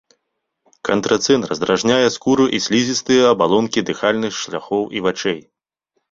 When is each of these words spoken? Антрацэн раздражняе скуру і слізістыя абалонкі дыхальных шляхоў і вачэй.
Антрацэн 0.93 1.41
раздражняе 1.49 2.07
скуру 2.15 2.45
і 2.59 2.61
слізістыя 2.67 3.27
абалонкі 3.33 3.83
дыхальных 3.91 4.31
шляхоў 4.41 4.83
і 4.99 5.03
вачэй. 5.09 5.39